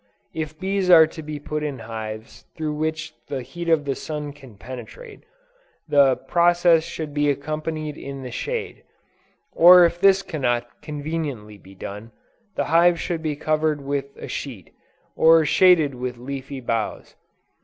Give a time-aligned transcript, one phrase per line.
[0.33, 4.33] If bees are to be put in hives through which the heat of the sun
[4.33, 5.21] can penetrate,
[5.87, 8.81] the process should be accomplished in the shade,
[9.51, 12.09] or if this cannot conveniently be done,
[12.55, 14.73] the hive should be covered with a sheet,
[15.15, 17.15] or shaded with leafy boughs.